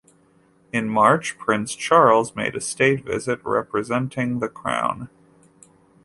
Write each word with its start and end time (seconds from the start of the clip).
In 0.73 0.89
March 0.89 1.37
Prince 1.37 1.75
Charles 1.75 2.35
made 2.35 2.55
a 2.55 2.59
state 2.59 3.05
visit, 3.05 3.39
representing 3.43 4.39
the 4.39 4.49
Crown. 4.49 5.09